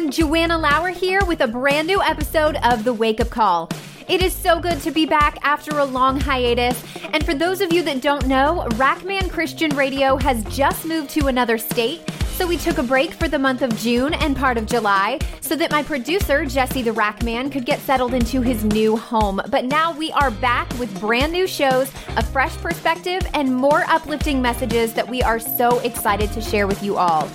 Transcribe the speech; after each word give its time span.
everyone. 0.00 0.10
Joanna 0.10 0.58
Lower 0.58 0.88
here 0.88 1.24
with 1.26 1.40
a 1.40 1.46
brand 1.46 1.86
new 1.86 2.02
episode 2.02 2.56
of 2.62 2.84
The 2.84 2.92
Wake 2.92 3.20
Up 3.20 3.30
Call. 3.30 3.68
It 4.08 4.22
is 4.22 4.32
so 4.32 4.58
good 4.58 4.80
to 4.80 4.90
be 4.90 5.06
back 5.06 5.38
after 5.42 5.78
a 5.78 5.84
long 5.84 6.18
hiatus. 6.18 6.82
And 7.12 7.24
for 7.24 7.34
those 7.34 7.60
of 7.60 7.72
you 7.72 7.82
that 7.82 8.00
don't 8.00 8.26
know, 8.26 8.66
Rackman 8.70 9.30
Christian 9.30 9.74
Radio 9.76 10.16
has 10.16 10.42
just 10.44 10.84
moved 10.84 11.10
to 11.10 11.26
another 11.26 11.58
state. 11.58 12.00
So 12.34 12.46
we 12.46 12.56
took 12.56 12.78
a 12.78 12.82
break 12.82 13.12
for 13.12 13.28
the 13.28 13.38
month 13.38 13.60
of 13.60 13.76
June 13.76 14.14
and 14.14 14.34
part 14.34 14.56
of 14.56 14.64
July 14.64 15.18
so 15.42 15.54
that 15.56 15.70
my 15.70 15.82
producer, 15.82 16.46
Jesse 16.46 16.82
the 16.82 16.92
Rackman, 16.92 17.52
could 17.52 17.66
get 17.66 17.78
settled 17.80 18.14
into 18.14 18.40
his 18.40 18.64
new 18.64 18.96
home. 18.96 19.40
But 19.48 19.66
now 19.66 19.92
we 19.92 20.10
are 20.12 20.30
back 20.30 20.66
with 20.78 20.98
brand 20.98 21.32
new 21.32 21.46
shows, 21.46 21.92
a 22.16 22.24
fresh 22.24 22.56
perspective, 22.56 23.20
and 23.34 23.54
more 23.54 23.84
uplifting 23.88 24.40
messages 24.40 24.94
that 24.94 25.08
we 25.08 25.22
are 25.22 25.38
so 25.38 25.78
excited 25.80 26.32
to 26.32 26.40
share 26.40 26.66
with 26.66 26.82
you 26.82 26.96
all. 26.96 27.28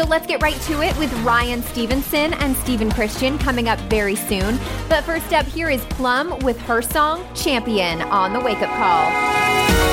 So 0.00 0.06
let's 0.06 0.26
get 0.26 0.40
right 0.40 0.58
to 0.62 0.80
it 0.80 0.96
with 0.96 1.12
Ryan 1.24 1.62
Stevenson 1.62 2.32
and 2.32 2.56
Stephen 2.56 2.90
Christian 2.90 3.36
coming 3.36 3.68
up 3.68 3.78
very 3.90 4.16
soon. 4.16 4.58
But 4.88 5.04
first 5.04 5.30
up, 5.34 5.44
here 5.44 5.68
is 5.68 5.84
Plumb 5.90 6.38
with 6.38 6.58
her 6.62 6.80
song 6.80 7.22
Champion 7.34 8.00
on 8.00 8.32
the 8.32 8.40
Wake 8.40 8.62
Up 8.62 8.70
Call. 8.70 9.89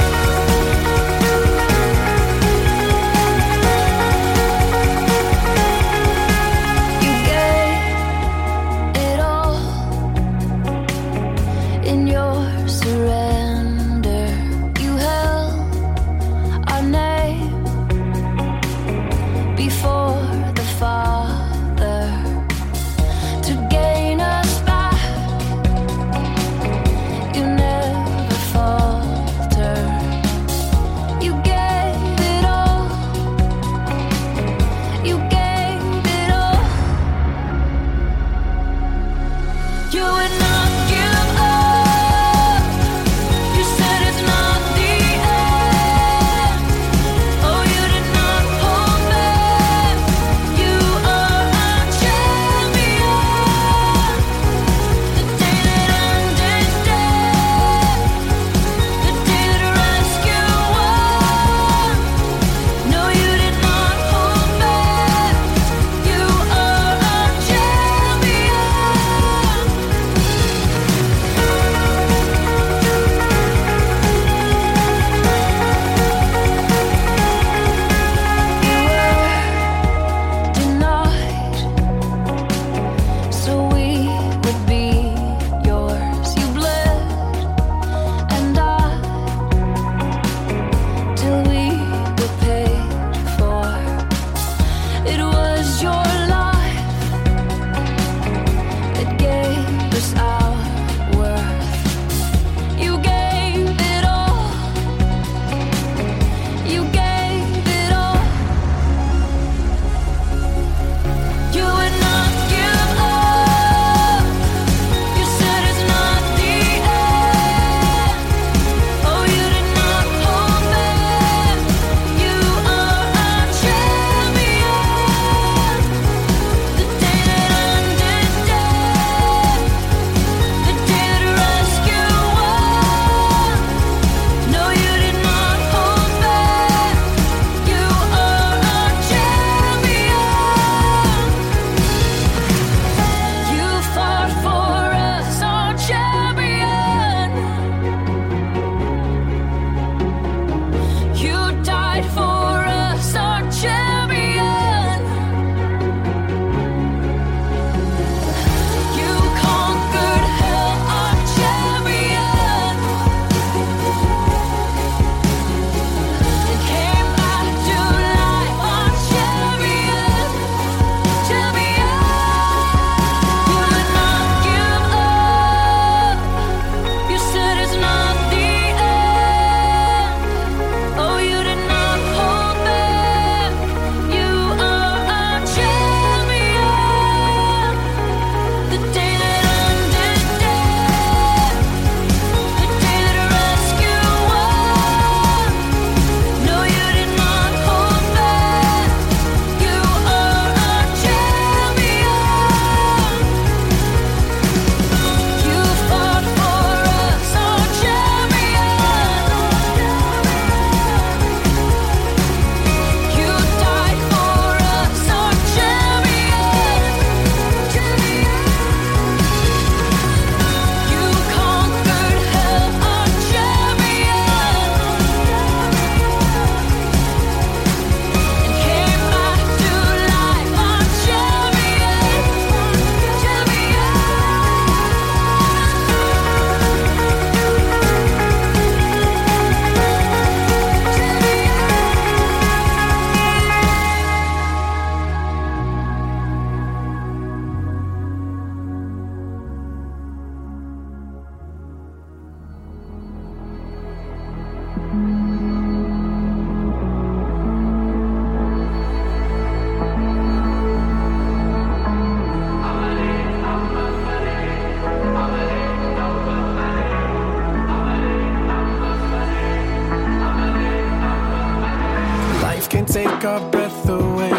Grief 272.67 272.85
can 272.85 272.85
take 272.85 273.23
our 273.23 273.49
breath 273.49 273.87
away. 273.87 274.31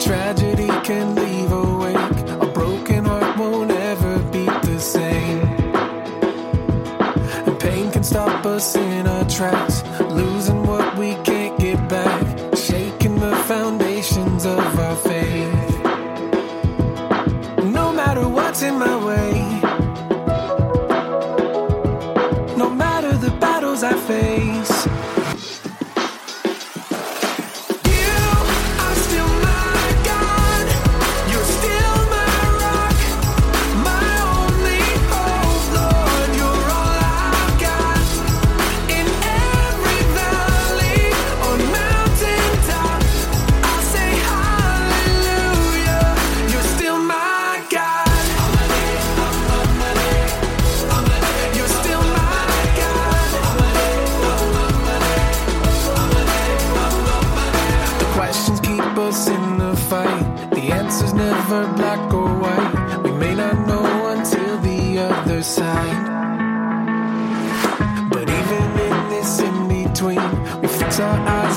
Tragedy 0.00 0.66
can 0.82 1.14
leave 1.14 1.52
awake. 1.52 2.18
A 2.40 2.46
broken 2.52 3.04
heart 3.04 3.38
won't 3.38 3.70
ever 3.70 4.18
be 4.32 4.46
the 4.46 4.80
same. 4.80 5.38
And 7.46 7.60
pain 7.60 7.90
can 7.92 8.02
stop 8.02 8.44
us 8.46 8.74
in 8.74 9.06
our 9.06 9.24
tracks. 9.28 9.82
Losing 10.00 10.66
what 10.66 10.96
we 10.98 11.14
can't 11.22 11.56
get 11.58 11.88
back. 11.88 12.56
Shaking 12.56 13.20
the 13.20 13.36
foundations 13.46 14.44
of 14.44 14.78
our 14.78 14.96
faith. 14.96 15.17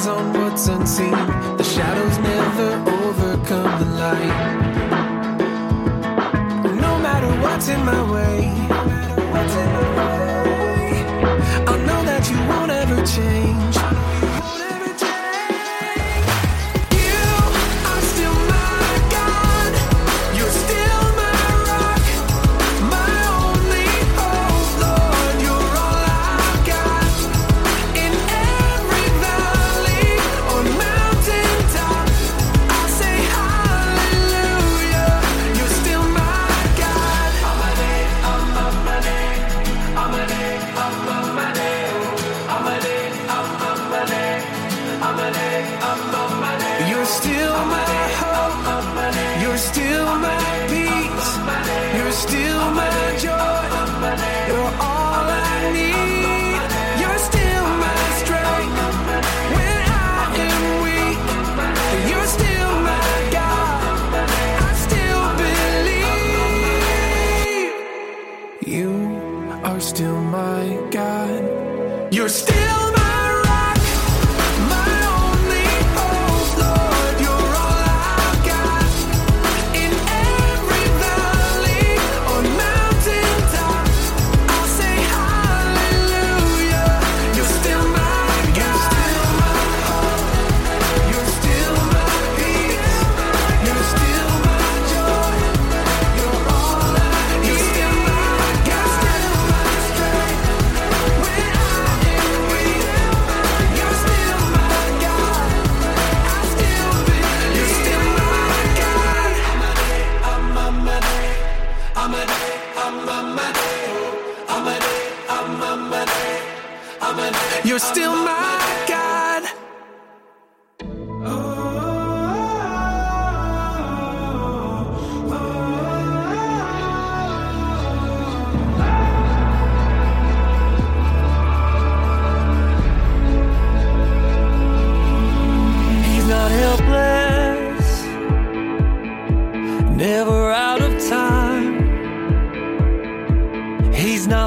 eyes 0.01 0.07
on 0.07 0.33
what's 0.33 0.67
unseen. 0.67 1.11
The 1.57 1.63
shadows 1.63 2.17
never 2.19 2.69
overcome 2.89 3.79
the 3.79 3.85
light. 3.99 4.33
Oh, 6.65 6.73
no 6.73 6.99
matter 6.99 7.27
what's 7.41 7.67
in 7.67 7.85
my 7.85 8.11
way, 8.11 8.51
I 11.67 11.77
know 11.85 12.03
that 12.05 12.29
you 12.29 12.37
won't 12.49 12.71
ever 12.71 13.05
change. 13.05 13.90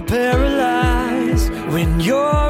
paralyzed 0.06 1.50
when 1.72 2.00
you're 2.00 2.43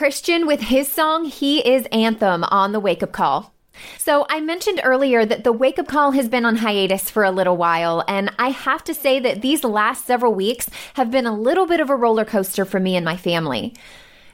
Christian 0.00 0.46
with 0.46 0.62
his 0.62 0.90
song 0.90 1.26
He 1.26 1.58
is 1.58 1.84
Anthem 1.92 2.42
on 2.44 2.72
the 2.72 2.80
Wake 2.80 3.02
Up 3.02 3.12
Call. 3.12 3.52
So, 3.98 4.24
I 4.30 4.40
mentioned 4.40 4.80
earlier 4.82 5.26
that 5.26 5.44
the 5.44 5.52
Wake 5.52 5.78
Up 5.78 5.88
Call 5.88 6.12
has 6.12 6.26
been 6.26 6.46
on 6.46 6.56
hiatus 6.56 7.10
for 7.10 7.22
a 7.22 7.30
little 7.30 7.58
while, 7.58 8.02
and 8.08 8.32
I 8.38 8.48
have 8.48 8.82
to 8.84 8.94
say 8.94 9.20
that 9.20 9.42
these 9.42 9.62
last 9.62 10.06
several 10.06 10.32
weeks 10.32 10.70
have 10.94 11.10
been 11.10 11.26
a 11.26 11.38
little 11.38 11.66
bit 11.66 11.80
of 11.80 11.90
a 11.90 11.96
roller 11.96 12.24
coaster 12.24 12.64
for 12.64 12.80
me 12.80 12.96
and 12.96 13.04
my 13.04 13.18
family. 13.18 13.74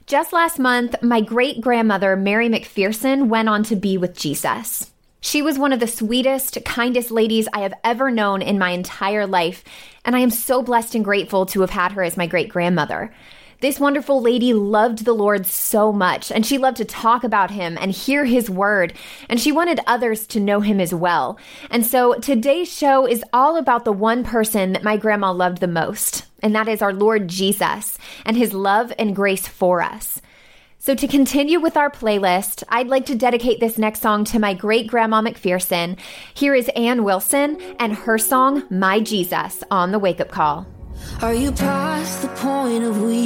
Just 0.06 0.32
last 0.32 0.60
month, 0.60 1.02
my 1.02 1.20
great 1.20 1.60
grandmother, 1.60 2.14
Mary 2.14 2.48
McPherson, 2.48 3.26
went 3.26 3.48
on 3.48 3.64
to 3.64 3.74
be 3.74 3.98
with 3.98 4.16
Jesus. 4.16 4.92
She 5.20 5.42
was 5.42 5.58
one 5.58 5.72
of 5.72 5.80
the 5.80 5.88
sweetest, 5.88 6.64
kindest 6.64 7.10
ladies 7.10 7.48
I 7.52 7.62
have 7.62 7.74
ever 7.82 8.12
known 8.12 8.40
in 8.40 8.56
my 8.56 8.70
entire 8.70 9.26
life, 9.26 9.64
and 10.04 10.14
I 10.14 10.20
am 10.20 10.30
so 10.30 10.62
blessed 10.62 10.94
and 10.94 11.04
grateful 11.04 11.44
to 11.46 11.62
have 11.62 11.70
had 11.70 11.90
her 11.90 12.04
as 12.04 12.16
my 12.16 12.28
great 12.28 12.50
grandmother. 12.50 13.12
This 13.60 13.80
wonderful 13.80 14.20
lady 14.20 14.52
loved 14.52 15.06
the 15.06 15.14
Lord 15.14 15.46
so 15.46 15.90
much, 15.90 16.30
and 16.30 16.44
she 16.44 16.58
loved 16.58 16.76
to 16.76 16.84
talk 16.84 17.24
about 17.24 17.50
him 17.50 17.78
and 17.80 17.90
hear 17.90 18.26
his 18.26 18.50
word, 18.50 18.92
and 19.30 19.40
she 19.40 19.50
wanted 19.50 19.80
others 19.86 20.26
to 20.28 20.40
know 20.40 20.60
him 20.60 20.78
as 20.78 20.92
well. 20.92 21.38
And 21.70 21.84
so 21.86 22.14
today's 22.14 22.70
show 22.70 23.06
is 23.06 23.24
all 23.32 23.56
about 23.56 23.86
the 23.86 23.92
one 23.92 24.24
person 24.24 24.74
that 24.74 24.84
my 24.84 24.98
grandma 24.98 25.32
loved 25.32 25.60
the 25.60 25.68
most, 25.68 26.26
and 26.42 26.54
that 26.54 26.68
is 26.68 26.82
our 26.82 26.92
Lord 26.92 27.28
Jesus 27.28 27.96
and 28.26 28.36
his 28.36 28.52
love 28.52 28.92
and 28.98 29.16
grace 29.16 29.48
for 29.48 29.80
us. 29.80 30.20
So, 30.78 30.94
to 30.94 31.08
continue 31.08 31.58
with 31.58 31.78
our 31.78 31.90
playlist, 31.90 32.62
I'd 32.68 32.88
like 32.88 33.06
to 33.06 33.16
dedicate 33.16 33.58
this 33.58 33.78
next 33.78 34.02
song 34.02 34.24
to 34.26 34.38
my 34.38 34.52
great 34.52 34.86
grandma 34.86 35.22
McPherson. 35.22 35.98
Here 36.34 36.54
is 36.54 36.70
Anne 36.76 37.02
Wilson 37.02 37.58
and 37.80 37.94
her 37.94 38.18
song, 38.18 38.64
My 38.70 39.00
Jesus, 39.00 39.64
on 39.70 39.90
the 39.90 39.98
wake 39.98 40.20
up 40.20 40.30
call. 40.30 40.66
Are 41.22 41.34
you 41.34 41.50
past 41.50 42.22
the 42.22 42.28
point 42.28 42.84
of 42.84 43.00
weary? 43.02 43.25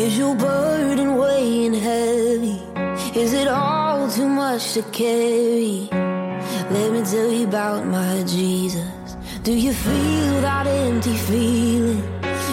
Is 0.00 0.16
your 0.16 0.34
burden 0.34 1.18
weighing 1.18 1.74
heavy? 1.74 2.58
Is 3.14 3.34
it 3.34 3.46
all 3.48 4.10
too 4.10 4.26
much 4.26 4.72
to 4.72 4.82
carry? 4.92 5.90
Let 6.70 6.92
me 6.94 7.02
tell 7.04 7.30
you 7.30 7.46
about 7.46 7.84
my 7.84 8.22
Jesus. 8.22 8.88
Do 9.42 9.52
you 9.52 9.74
feel 9.74 10.40
that 10.40 10.66
empty 10.66 11.14
feeling? 11.28 12.02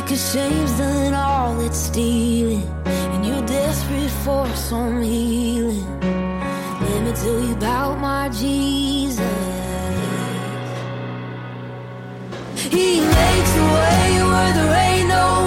Cause 0.08 0.34
shame's 0.34 0.78
done 0.78 1.14
all 1.14 1.62
it's 1.62 1.78
stealing. 1.78 2.68
And 2.86 3.26
you're 3.26 3.46
desperate 3.46 4.16
for 4.26 4.46
some 4.54 5.02
healing. 5.02 5.88
Let 6.02 7.02
me 7.06 7.14
tell 7.14 7.40
you 7.48 7.54
about 7.54 7.98
my 8.00 8.28
Jesus. 8.28 9.22
He 12.76 13.00
makes 13.00 13.52
a 13.64 13.68
way 13.78 14.08
where 14.32 14.54
there 14.54 14.74
ain't 14.90 15.08
no 15.08 15.47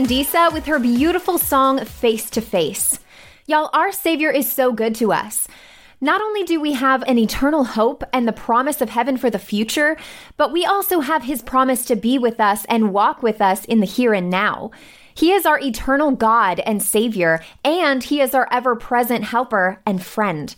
With 0.00 0.64
her 0.64 0.78
beautiful 0.78 1.36
song 1.36 1.84
Face 1.84 2.30
to 2.30 2.40
Face. 2.40 2.98
Y'all, 3.46 3.68
our 3.74 3.92
Savior 3.92 4.30
is 4.30 4.50
so 4.50 4.72
good 4.72 4.94
to 4.94 5.12
us. 5.12 5.46
Not 6.00 6.22
only 6.22 6.42
do 6.42 6.58
we 6.58 6.72
have 6.72 7.02
an 7.02 7.18
eternal 7.18 7.64
hope 7.64 8.02
and 8.10 8.26
the 8.26 8.32
promise 8.32 8.80
of 8.80 8.88
heaven 8.88 9.18
for 9.18 9.28
the 9.28 9.38
future, 9.38 9.98
but 10.38 10.52
we 10.52 10.64
also 10.64 11.00
have 11.00 11.24
his 11.24 11.42
promise 11.42 11.84
to 11.84 11.96
be 11.96 12.18
with 12.18 12.40
us 12.40 12.64
and 12.64 12.94
walk 12.94 13.22
with 13.22 13.42
us 13.42 13.66
in 13.66 13.80
the 13.80 13.86
here 13.86 14.14
and 14.14 14.30
now. 14.30 14.70
He 15.14 15.32
is 15.32 15.44
our 15.44 15.60
eternal 15.60 16.12
God 16.12 16.60
and 16.60 16.82
Savior, 16.82 17.44
and 17.62 18.02
He 18.02 18.22
is 18.22 18.34
our 18.34 18.48
ever 18.50 18.74
present 18.76 19.24
helper 19.24 19.82
and 19.84 20.02
friend. 20.02 20.56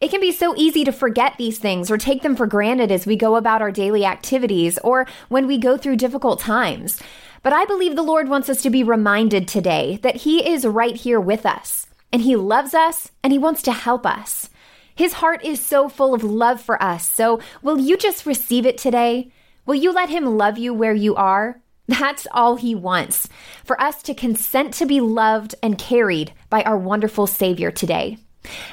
It 0.00 0.10
can 0.10 0.20
be 0.20 0.30
so 0.30 0.54
easy 0.56 0.84
to 0.84 0.92
forget 0.92 1.34
these 1.38 1.58
things 1.58 1.90
or 1.90 1.98
take 1.98 2.22
them 2.22 2.36
for 2.36 2.46
granted 2.46 2.92
as 2.92 3.04
we 3.04 3.16
go 3.16 3.34
about 3.34 3.62
our 3.62 3.72
daily 3.72 4.04
activities 4.04 4.78
or 4.84 5.08
when 5.28 5.48
we 5.48 5.58
go 5.58 5.76
through 5.76 5.96
difficult 5.96 6.38
times. 6.38 7.02
But 7.46 7.52
I 7.52 7.64
believe 7.64 7.94
the 7.94 8.02
Lord 8.02 8.28
wants 8.28 8.48
us 8.48 8.60
to 8.62 8.70
be 8.70 8.82
reminded 8.82 9.46
today 9.46 10.00
that 10.02 10.16
He 10.16 10.50
is 10.50 10.66
right 10.66 10.96
here 10.96 11.20
with 11.20 11.46
us, 11.46 11.86
and 12.12 12.22
He 12.22 12.34
loves 12.34 12.74
us, 12.74 13.12
and 13.22 13.32
He 13.32 13.38
wants 13.38 13.62
to 13.62 13.72
help 13.72 14.04
us. 14.04 14.50
His 14.96 15.12
heart 15.12 15.44
is 15.44 15.64
so 15.64 15.88
full 15.88 16.12
of 16.12 16.24
love 16.24 16.60
for 16.60 16.82
us, 16.82 17.08
so 17.08 17.38
will 17.62 17.78
you 17.78 17.96
just 17.96 18.26
receive 18.26 18.66
it 18.66 18.76
today? 18.76 19.30
Will 19.64 19.76
you 19.76 19.92
let 19.92 20.08
Him 20.08 20.36
love 20.36 20.58
you 20.58 20.74
where 20.74 20.92
you 20.92 21.14
are? 21.14 21.60
That's 21.86 22.26
all 22.32 22.56
He 22.56 22.74
wants 22.74 23.28
for 23.62 23.80
us 23.80 24.02
to 24.02 24.12
consent 24.12 24.74
to 24.74 24.84
be 24.84 25.00
loved 25.00 25.54
and 25.62 25.78
carried 25.78 26.32
by 26.50 26.64
our 26.64 26.76
wonderful 26.76 27.28
Savior 27.28 27.70
today. 27.70 28.18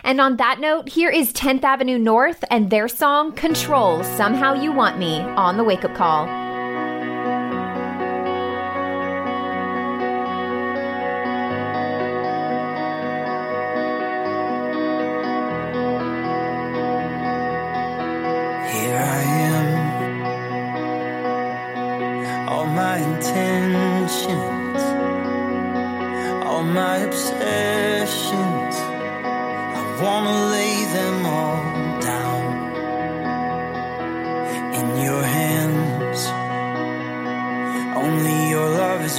And 0.04 0.20
on 0.20 0.38
that 0.38 0.60
note, 0.60 0.90
here 0.90 1.12
is 1.12 1.32
10th 1.32 1.64
Avenue 1.64 2.00
North 2.00 2.44
and 2.50 2.72
their 2.72 2.88
song 2.88 3.34
Control 3.34 4.04
Somehow 4.04 4.56
You 4.56 4.72
Want 4.72 4.98
Me 4.98 5.20
on 5.20 5.58
the 5.58 5.64
wake 5.64 5.86
up 5.86 5.94
call. 5.94 6.53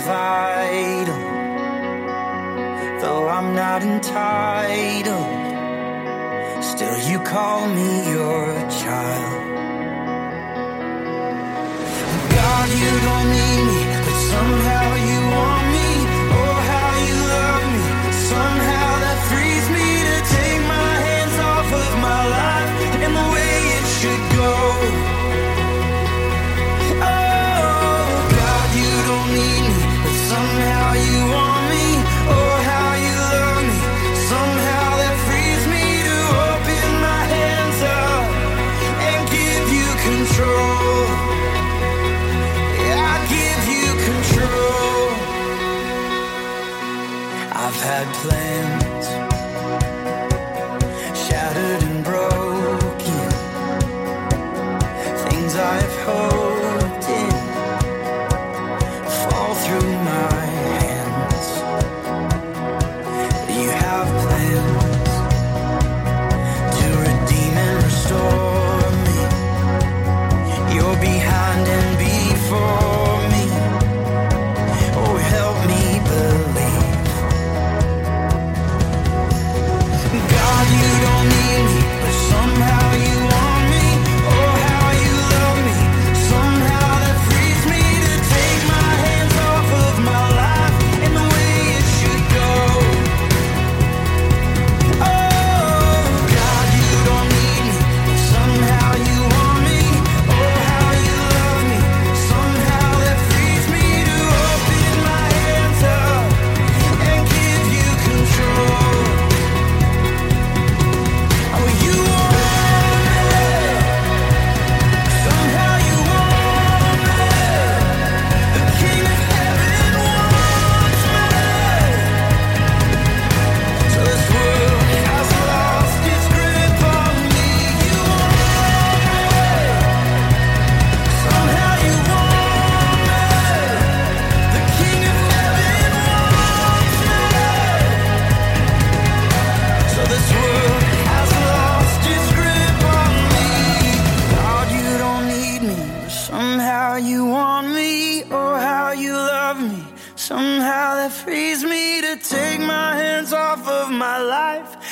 Vital. 0.04 1.22
Though 3.00 3.26
I'm 3.28 3.54
not 3.54 3.82
entitled, 3.82 5.30
still 6.62 6.98
you 7.10 7.18
call 7.20 7.66
me 7.68 8.10
your 8.10 8.46
child. 8.82 9.44
God, 12.36 12.68
you 12.82 12.92
don't 13.06 13.28
need 13.38 13.62
me, 13.70 13.80
but 14.04 14.18
somehow 14.32 15.03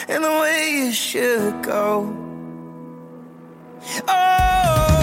and 0.08 0.24
the 0.24 0.30
way 0.30 0.88
it 0.88 0.94
should 0.94 1.62
go. 1.62 2.16
Oh, 4.08 5.01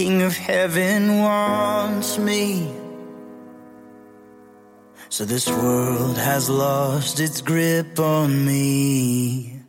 King 0.00 0.22
of 0.22 0.34
Heaven 0.34 1.18
wants 1.18 2.16
me. 2.16 2.72
So 5.10 5.26
this 5.26 5.46
world 5.46 6.16
has 6.16 6.48
lost 6.48 7.20
its 7.20 7.42
grip 7.42 8.00
on 8.00 8.46
me. 8.46 9.60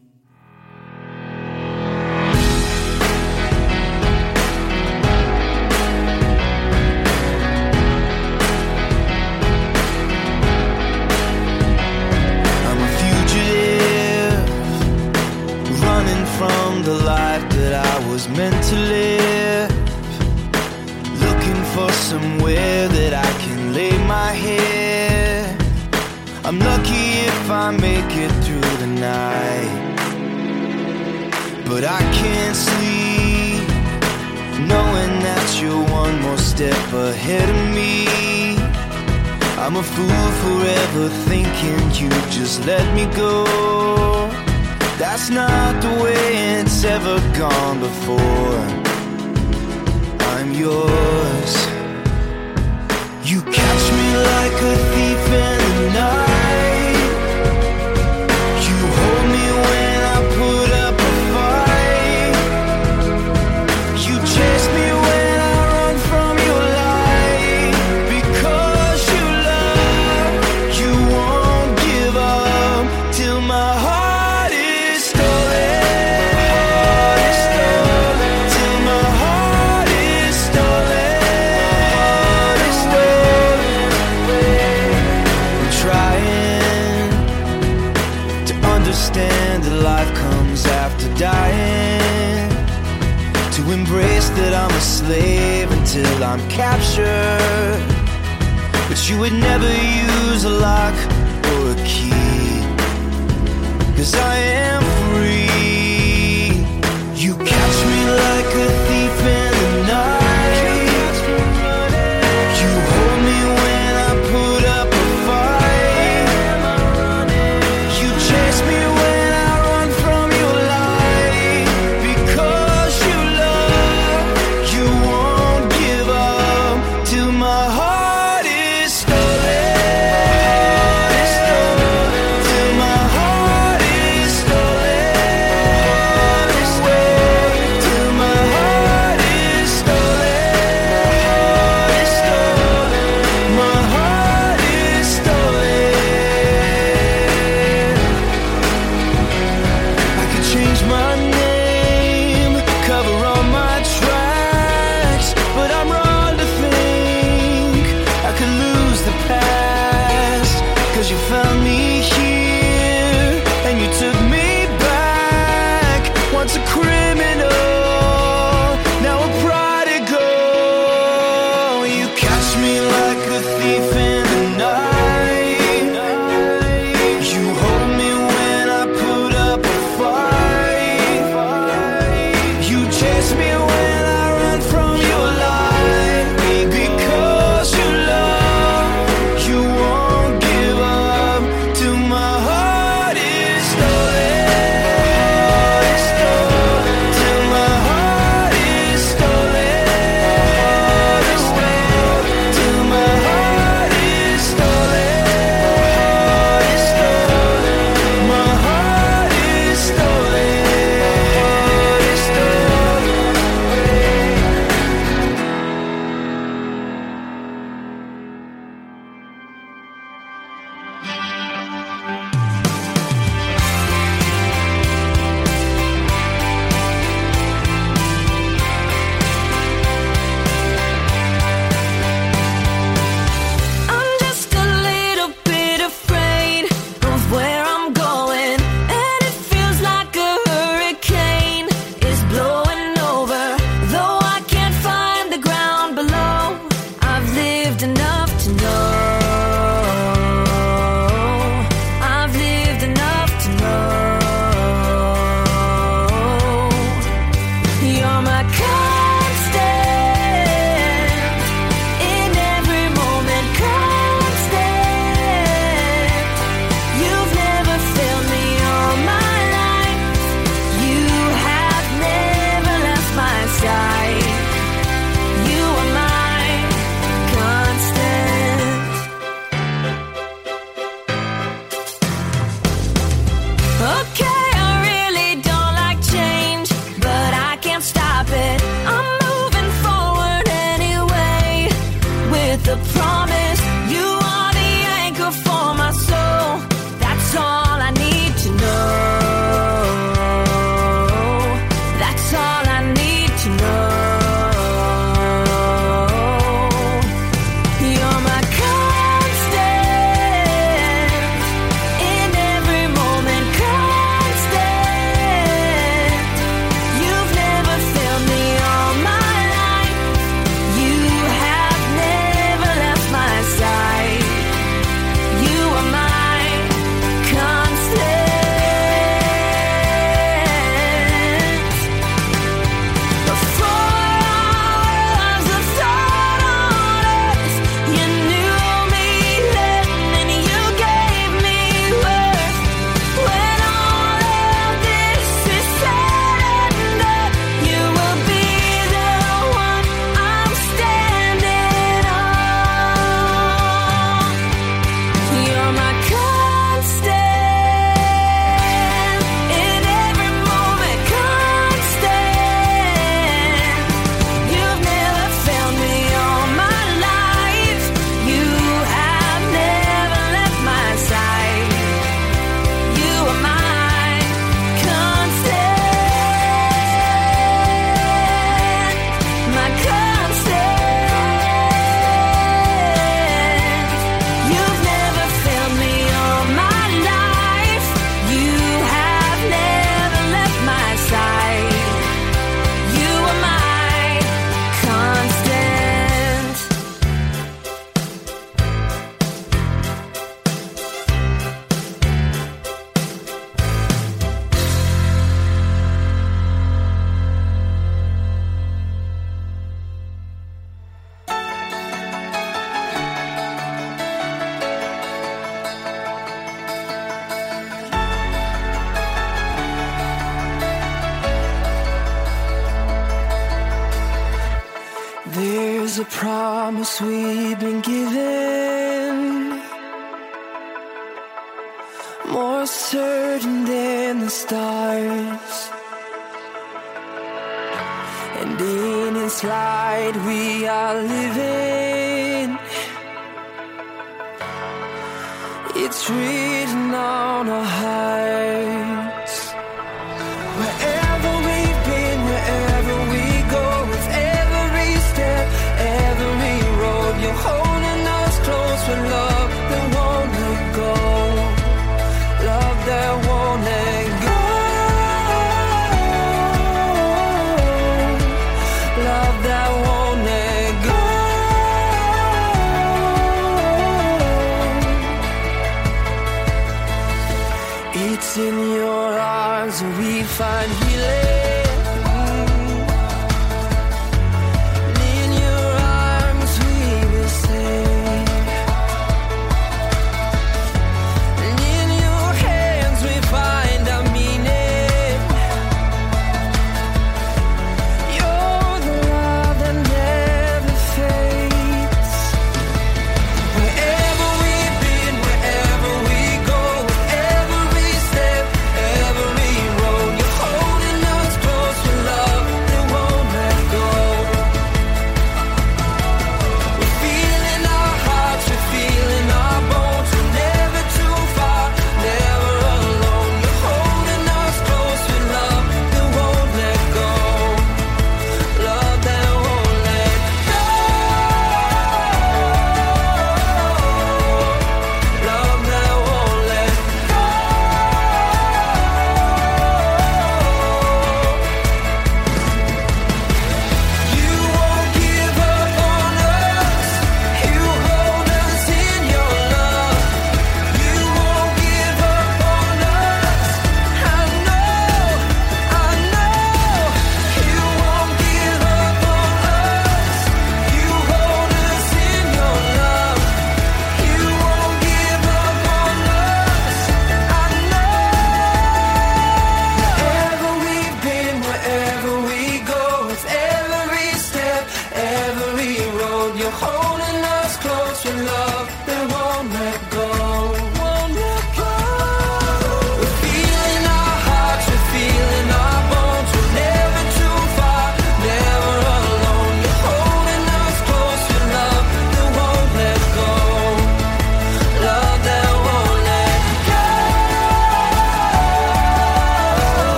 meant 18.38 18.64
to 18.64 18.76
live 18.76 19.01
somewhere 22.12 22.90
that 22.90 23.14
I 23.14 23.32
can 23.44 23.74
lay 23.74 23.96
my 24.18 24.32
head. 24.46 25.56
I'm 26.44 26.60
lucky 26.60 27.08
if 27.32 27.42
I 27.50 27.68
make 27.88 28.12
it 28.26 28.34
through 28.44 28.74
the 28.84 28.92
night. 29.12 29.72
But 31.70 31.84
I 32.00 32.02
can't 32.20 32.58
sleep, 32.68 33.66
knowing 34.72 35.14
that 35.28 35.48
you're 35.62 35.86
one 36.04 36.16
more 36.26 36.42
step 36.54 36.84
ahead 37.12 37.48
of 37.56 37.62
me. 37.78 37.94
I'm 39.64 39.76
a 39.84 39.86
fool 39.96 40.26
forever 40.44 41.06
thinking 41.32 41.82
you 42.00 42.10
just 42.38 42.58
let 42.72 42.86
me 42.98 43.06
go. 43.16 43.46
That's 45.02 45.30
not 45.30 45.72
the 45.86 45.94
way 46.04 46.24
it's 46.60 46.84
ever 46.84 47.18
gone 47.44 47.80
before. 47.88 48.60
I'm 50.34 50.52
yours. 50.64 51.11
I'm 96.32 96.50
captured. 96.50 97.84
But 98.88 99.10
you 99.10 99.20
would 99.20 99.34
never 99.34 99.68
use 99.68 100.46
a 100.46 100.50
lock. 100.50 100.91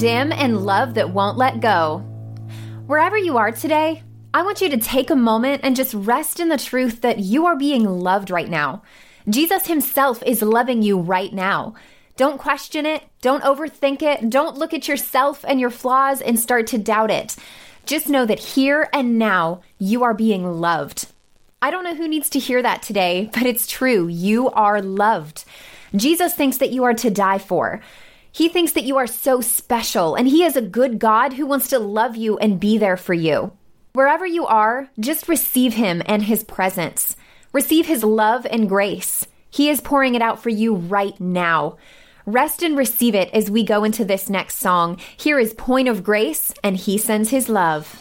Dim 0.00 0.32
and 0.32 0.64
Love 0.64 0.94
That 0.94 1.10
Won't 1.10 1.36
Let 1.36 1.60
Go. 1.60 1.98
Wherever 2.86 3.18
you 3.18 3.36
are 3.36 3.52
today, 3.52 4.02
I 4.32 4.40
want 4.40 4.62
you 4.62 4.70
to 4.70 4.78
take 4.78 5.10
a 5.10 5.14
moment 5.14 5.60
and 5.62 5.76
just 5.76 5.92
rest 5.92 6.40
in 6.40 6.48
the 6.48 6.56
truth 6.56 7.02
that 7.02 7.18
you 7.18 7.44
are 7.44 7.54
being 7.54 7.84
loved 7.84 8.30
right 8.30 8.48
now. 8.48 8.82
Jesus 9.28 9.66
Himself 9.66 10.22
is 10.22 10.40
loving 10.40 10.80
you 10.80 10.98
right 10.98 11.34
now. 11.34 11.74
Don't 12.16 12.38
question 12.38 12.86
it. 12.86 13.02
Don't 13.20 13.44
overthink 13.44 14.00
it. 14.00 14.30
Don't 14.30 14.56
look 14.56 14.72
at 14.72 14.88
yourself 14.88 15.44
and 15.46 15.60
your 15.60 15.68
flaws 15.68 16.22
and 16.22 16.40
start 16.40 16.66
to 16.68 16.78
doubt 16.78 17.10
it. 17.10 17.36
Just 17.84 18.08
know 18.08 18.24
that 18.24 18.38
here 18.38 18.88
and 18.94 19.18
now, 19.18 19.60
you 19.78 20.02
are 20.02 20.14
being 20.14 20.62
loved. 20.62 21.08
I 21.60 21.70
don't 21.70 21.84
know 21.84 21.94
who 21.94 22.08
needs 22.08 22.30
to 22.30 22.38
hear 22.38 22.62
that 22.62 22.80
today, 22.80 23.28
but 23.34 23.42
it's 23.42 23.66
true. 23.66 24.06
You 24.06 24.48
are 24.48 24.80
loved. 24.80 25.44
Jesus 25.94 26.32
thinks 26.32 26.56
that 26.56 26.70
you 26.70 26.84
are 26.84 26.94
to 26.94 27.10
die 27.10 27.36
for. 27.36 27.82
He 28.32 28.48
thinks 28.48 28.72
that 28.72 28.84
you 28.84 28.96
are 28.96 29.06
so 29.06 29.40
special, 29.40 30.14
and 30.14 30.28
He 30.28 30.44
is 30.44 30.56
a 30.56 30.62
good 30.62 30.98
God 30.98 31.32
who 31.32 31.46
wants 31.46 31.68
to 31.68 31.78
love 31.78 32.16
you 32.16 32.38
and 32.38 32.60
be 32.60 32.78
there 32.78 32.96
for 32.96 33.14
you. 33.14 33.52
Wherever 33.92 34.24
you 34.24 34.46
are, 34.46 34.88
just 35.00 35.28
receive 35.28 35.74
Him 35.74 36.00
and 36.06 36.22
His 36.22 36.44
presence. 36.44 37.16
Receive 37.52 37.86
His 37.86 38.04
love 38.04 38.46
and 38.50 38.68
grace. 38.68 39.26
He 39.50 39.68
is 39.68 39.80
pouring 39.80 40.14
it 40.14 40.22
out 40.22 40.40
for 40.40 40.50
you 40.50 40.74
right 40.74 41.18
now. 41.20 41.76
Rest 42.24 42.62
and 42.62 42.76
receive 42.76 43.16
it 43.16 43.30
as 43.34 43.50
we 43.50 43.64
go 43.64 43.82
into 43.82 44.04
this 44.04 44.30
next 44.30 44.56
song. 44.56 44.98
Here 45.16 45.38
is 45.38 45.52
Point 45.54 45.88
of 45.88 46.04
Grace, 46.04 46.54
and 46.62 46.76
He 46.76 46.98
sends 46.98 47.30
His 47.30 47.48
love. 47.48 47.96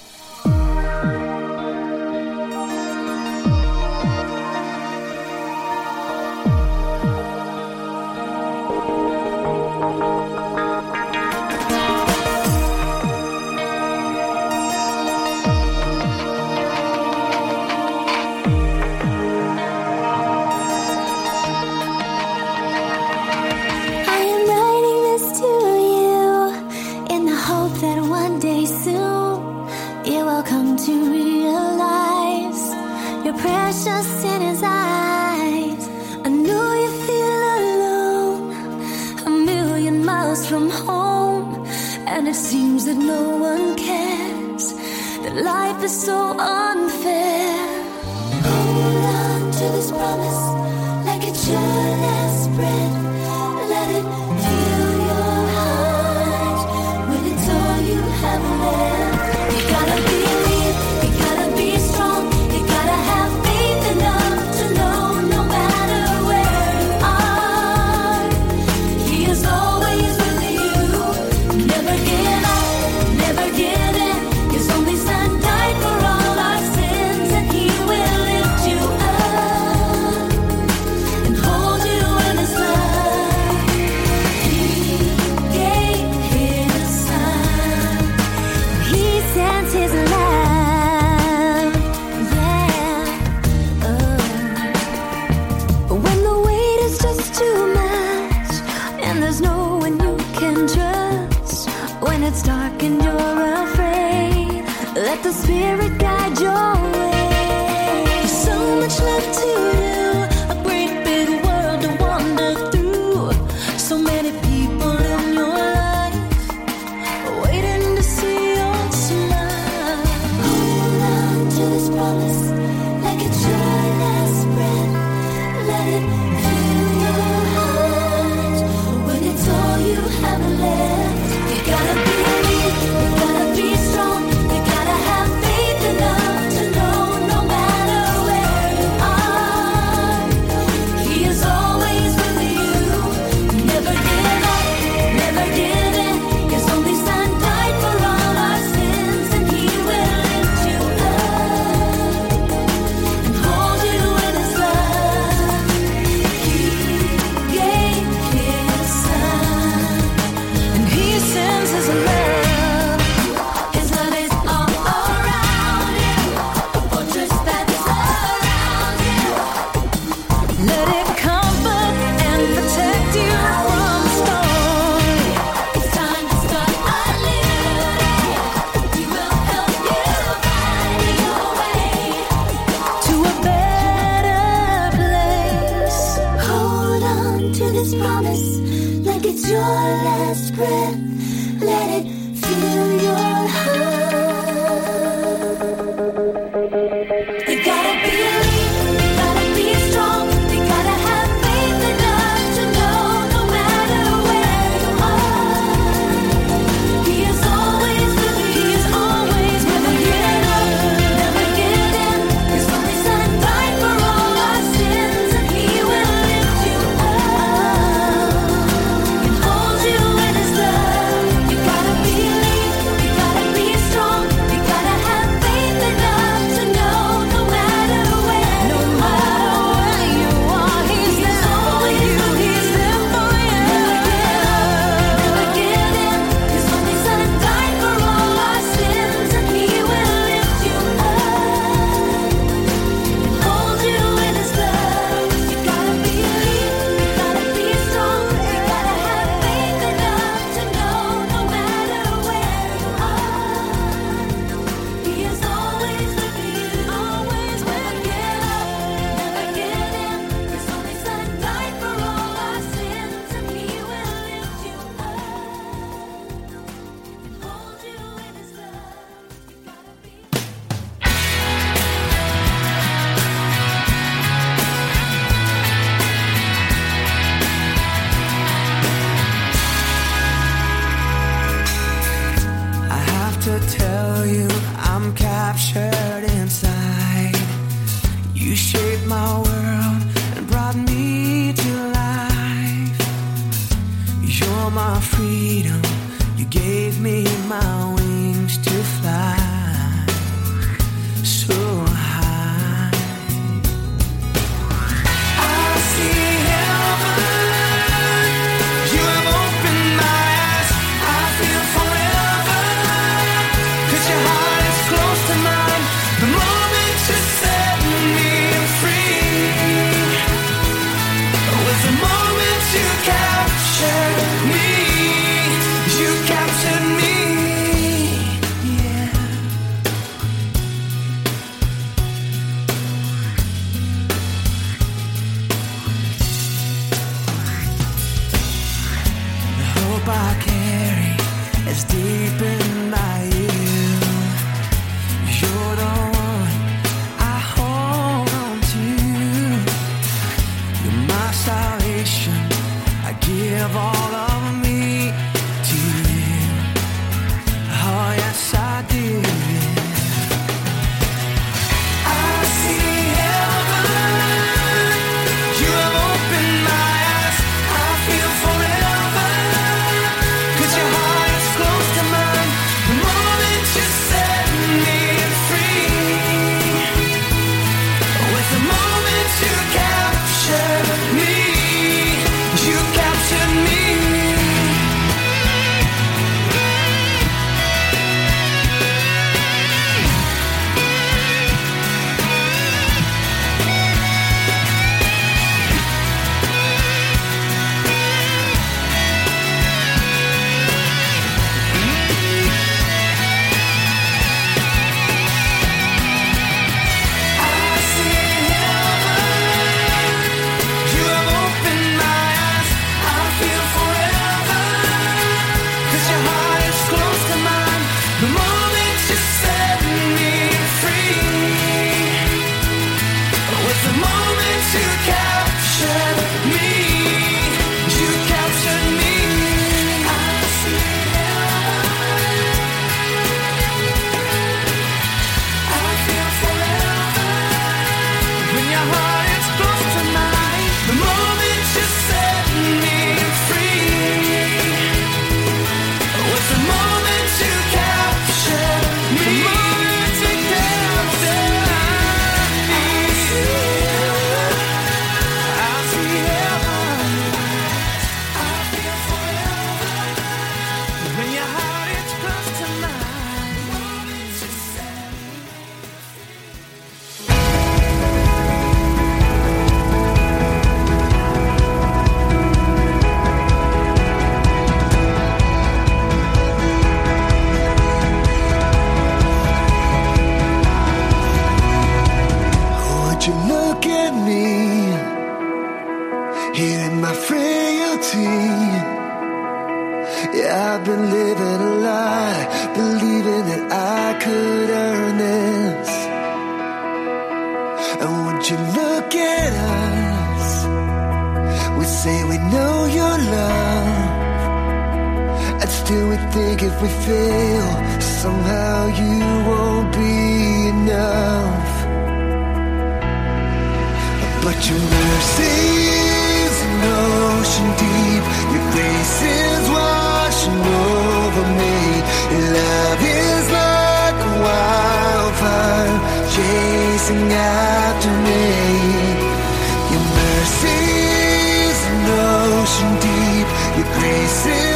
Your 534.30 534.69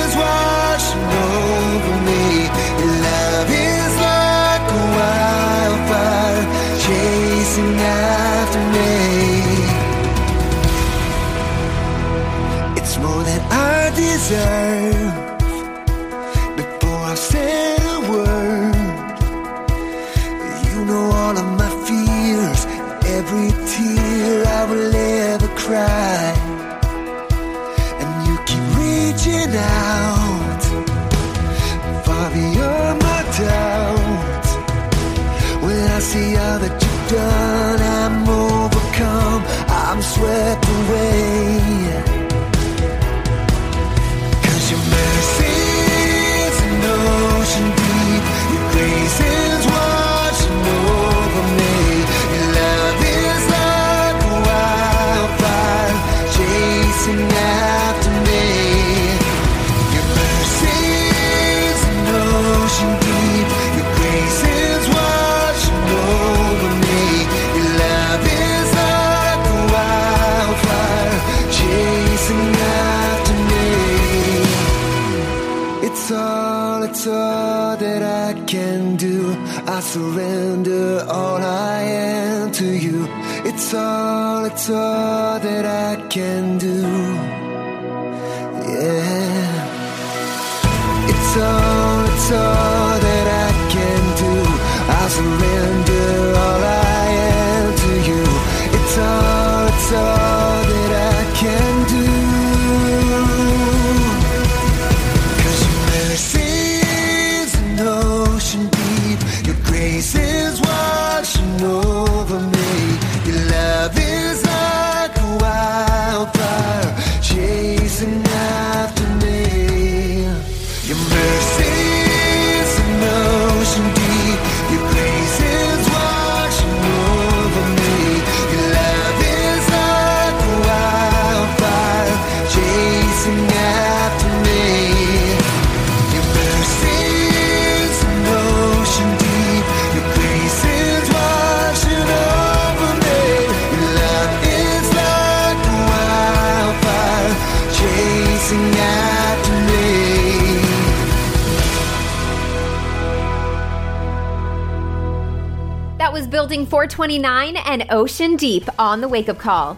29 156.94 157.58
and 157.58 157.88
Ocean 157.90 158.36
Deep 158.36 158.70
on 158.78 159.02
the 159.02 159.08
wake 159.08 159.28
up 159.28 159.40
call. 159.40 159.76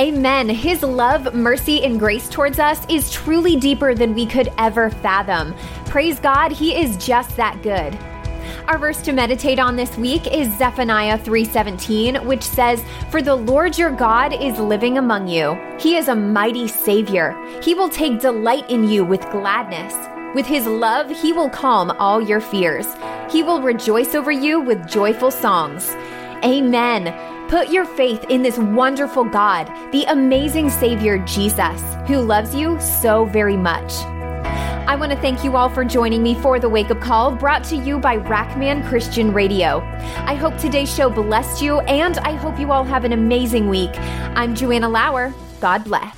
Amen. 0.00 0.48
His 0.48 0.82
love, 0.82 1.34
mercy, 1.34 1.84
and 1.84 1.98
grace 1.98 2.30
towards 2.30 2.58
us 2.58 2.80
is 2.88 3.12
truly 3.12 3.56
deeper 3.56 3.94
than 3.94 4.14
we 4.14 4.24
could 4.24 4.50
ever 4.56 4.88
fathom. 4.88 5.54
Praise 5.84 6.18
God, 6.18 6.50
He 6.50 6.74
is 6.74 6.96
just 6.96 7.36
that 7.36 7.62
good. 7.62 7.94
Our 8.68 8.78
verse 8.78 9.02
to 9.02 9.12
meditate 9.12 9.58
on 9.58 9.76
this 9.76 9.98
week 9.98 10.32
is 10.32 10.48
Zephaniah 10.56 11.18
3:17, 11.18 12.24
which 12.24 12.42
says, 12.42 12.82
"For 13.10 13.20
the 13.20 13.36
Lord 13.36 13.76
your 13.76 13.90
God 13.90 14.32
is 14.32 14.58
living 14.58 14.96
among 14.96 15.28
you. 15.28 15.58
He 15.78 15.96
is 15.96 16.08
a 16.08 16.16
mighty 16.16 16.68
savior. 16.68 17.36
He 17.60 17.74
will 17.74 17.90
take 17.90 18.18
delight 18.18 18.70
in 18.70 18.88
you 18.88 19.04
with 19.04 19.30
gladness. 19.30 19.94
With 20.34 20.46
his 20.46 20.66
love, 20.66 21.10
he 21.10 21.32
will 21.32 21.50
calm 21.50 21.90
all 21.98 22.20
your 22.20 22.40
fears. 22.40 22.86
He 23.30 23.42
will 23.42 23.60
rejoice 23.60 24.14
over 24.14 24.32
you 24.32 24.60
with 24.60 24.88
joyful 24.88 25.30
songs. 25.30 25.94
Amen. 26.44 27.48
Put 27.48 27.70
your 27.70 27.84
faith 27.84 28.24
in 28.28 28.42
this 28.42 28.58
wonderful 28.58 29.24
God, 29.24 29.66
the 29.92 30.04
amazing 30.04 30.70
Savior 30.70 31.18
Jesus, 31.18 31.80
who 32.06 32.20
loves 32.20 32.54
you 32.54 32.80
so 32.80 33.24
very 33.26 33.56
much. 33.56 33.92
I 34.88 34.94
want 34.94 35.10
to 35.12 35.18
thank 35.18 35.42
you 35.42 35.56
all 35.56 35.68
for 35.68 35.84
joining 35.84 36.22
me 36.22 36.34
for 36.36 36.60
the 36.60 36.68
wake 36.68 36.90
up 36.90 37.00
call 37.00 37.32
brought 37.34 37.64
to 37.64 37.76
you 37.76 37.98
by 37.98 38.18
Rackman 38.18 38.88
Christian 38.88 39.32
Radio. 39.32 39.80
I 40.26 40.34
hope 40.34 40.56
today's 40.58 40.92
show 40.92 41.10
blessed 41.10 41.60
you, 41.60 41.80
and 41.80 42.18
I 42.18 42.32
hope 42.32 42.58
you 42.58 42.70
all 42.70 42.84
have 42.84 43.04
an 43.04 43.12
amazing 43.12 43.68
week. 43.68 43.90
I'm 43.94 44.54
Joanna 44.54 44.88
Lower. 44.88 45.34
God 45.60 45.84
bless. 45.84 46.16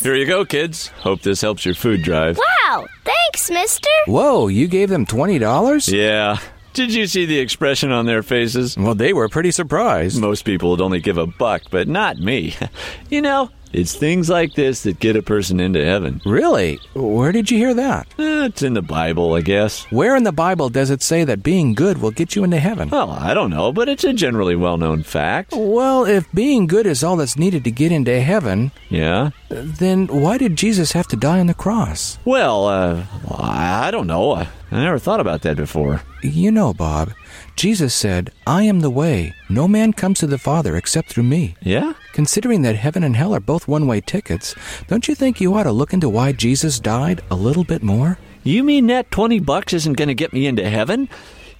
Here 0.00 0.14
you 0.14 0.26
go, 0.26 0.46
kids. 0.46 0.88
Hope 0.88 1.20
this 1.20 1.42
helps 1.42 1.66
your 1.66 1.74
food 1.74 2.02
drive. 2.02 2.38
Wow, 2.66 2.86
thanks, 3.04 3.50
mister. 3.50 3.90
Whoa, 4.06 4.48
you 4.48 4.66
gave 4.66 4.88
them 4.88 5.04
$20? 5.04 5.92
Yeah. 5.92 6.38
Did 6.72 6.94
you 6.94 7.06
see 7.06 7.26
the 7.26 7.38
expression 7.40 7.90
on 7.90 8.06
their 8.06 8.22
faces? 8.22 8.76
Well, 8.76 8.94
they 8.94 9.12
were 9.12 9.28
pretty 9.28 9.50
surprised. 9.50 10.20
Most 10.20 10.44
people 10.44 10.70
would 10.70 10.80
only 10.80 11.00
give 11.00 11.18
a 11.18 11.26
buck, 11.26 11.62
but 11.70 11.88
not 11.88 12.18
me. 12.18 12.54
You 13.10 13.20
know, 13.20 13.50
it's 13.72 13.94
things 13.94 14.28
like 14.28 14.54
this 14.54 14.82
that 14.82 14.98
get 14.98 15.16
a 15.16 15.22
person 15.22 15.60
into 15.60 15.84
heaven. 15.84 16.20
Really? 16.24 16.78
Where 16.94 17.32
did 17.32 17.50
you 17.50 17.58
hear 17.58 17.74
that? 17.74 18.06
Eh, 18.18 18.46
it's 18.46 18.62
in 18.62 18.74
the 18.74 18.82
Bible, 18.82 19.34
I 19.34 19.40
guess. 19.42 19.84
Where 19.92 20.16
in 20.16 20.24
the 20.24 20.32
Bible 20.32 20.68
does 20.70 20.90
it 20.90 21.02
say 21.02 21.24
that 21.24 21.42
being 21.42 21.74
good 21.74 21.98
will 21.98 22.10
get 22.10 22.34
you 22.34 22.42
into 22.44 22.58
heaven? 22.58 22.88
Well, 22.90 23.10
I 23.10 23.34
don't 23.34 23.50
know, 23.50 23.72
but 23.72 23.88
it's 23.88 24.04
a 24.04 24.12
generally 24.12 24.56
well 24.56 24.76
known 24.76 25.02
fact. 25.02 25.52
Well, 25.56 26.04
if 26.04 26.30
being 26.32 26.66
good 26.66 26.86
is 26.86 27.04
all 27.04 27.16
that's 27.16 27.36
needed 27.38 27.64
to 27.64 27.70
get 27.70 27.92
into 27.92 28.20
heaven, 28.20 28.72
Yeah? 28.88 29.30
then 29.48 30.06
why 30.06 30.38
did 30.38 30.56
Jesus 30.56 30.92
have 30.92 31.08
to 31.08 31.16
die 31.16 31.40
on 31.40 31.46
the 31.46 31.54
cross? 31.54 32.18
Well, 32.24 32.66
uh, 32.66 33.04
I 33.30 33.90
don't 33.90 34.06
know. 34.06 34.32
I 34.34 34.48
never 34.70 34.98
thought 34.98 35.20
about 35.20 35.42
that 35.42 35.56
before. 35.56 36.02
You 36.22 36.50
know, 36.52 36.72
Bob, 36.72 37.12
Jesus 37.60 37.92
said, 37.92 38.30
I 38.46 38.62
am 38.62 38.80
the 38.80 38.88
way. 38.88 39.34
No 39.50 39.68
man 39.68 39.92
comes 39.92 40.20
to 40.20 40.26
the 40.26 40.38
Father 40.38 40.78
except 40.78 41.10
through 41.10 41.24
me. 41.24 41.56
Yeah? 41.62 41.92
Considering 42.14 42.62
that 42.62 42.74
heaven 42.74 43.04
and 43.04 43.14
hell 43.14 43.34
are 43.34 43.38
both 43.38 43.68
one 43.68 43.86
way 43.86 44.00
tickets, 44.00 44.54
don't 44.86 45.06
you 45.06 45.14
think 45.14 45.42
you 45.42 45.52
ought 45.52 45.64
to 45.64 45.70
look 45.70 45.92
into 45.92 46.08
why 46.08 46.32
Jesus 46.32 46.80
died 46.80 47.20
a 47.30 47.34
little 47.34 47.64
bit 47.64 47.82
more? 47.82 48.18
You 48.44 48.64
mean 48.64 48.86
that 48.86 49.10
20 49.10 49.40
bucks 49.40 49.74
isn't 49.74 49.98
going 49.98 50.08
to 50.08 50.14
get 50.14 50.32
me 50.32 50.46
into 50.46 50.70
heaven? 50.70 51.10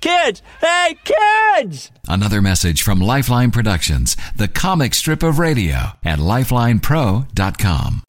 kids! 0.00 0.40
Hey, 0.62 0.96
kids! 1.04 1.90
Another 2.08 2.40
message 2.40 2.80
from 2.80 3.02
Lifeline 3.02 3.50
Productions, 3.50 4.16
the 4.34 4.48
comic 4.48 4.94
strip 4.94 5.22
of 5.22 5.38
radio 5.38 5.98
at 6.02 6.18
lifelinepro.com. 6.18 8.02